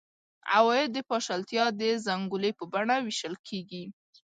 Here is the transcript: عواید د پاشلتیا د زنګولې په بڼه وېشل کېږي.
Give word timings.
عواید 0.53 0.89
د 0.93 0.97
پاشلتیا 1.09 1.65
د 1.81 1.81
زنګولې 2.05 2.51
په 2.59 2.63
بڼه 2.73 2.95
وېشل 3.05 3.35
کېږي. 3.47 3.83